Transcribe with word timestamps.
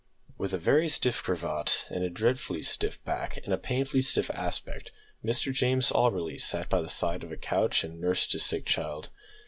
With 0.35 0.51
a 0.51 0.57
very 0.57 0.89
stiff 0.89 1.21
cravat, 1.21 1.85
and 1.91 2.03
a 2.03 2.09
dreadfully 2.09 2.63
stiff 2.63 3.03
back, 3.05 3.37
and 3.45 3.53
a 3.53 3.57
painfully 3.59 4.01
stiff 4.01 4.31
aspect, 4.31 4.89
Mr 5.23 5.53
James 5.53 5.91
Auberly 5.91 6.41
sat 6.41 6.69
by 6.69 6.81
the 6.81 6.89
side 6.89 7.23
of 7.23 7.31
a 7.31 7.37
couch 7.37 7.83
and 7.83 8.01
nursed 8.01 8.31
his 8.33 8.43
sick 8.43 8.65
child. 8.65 9.09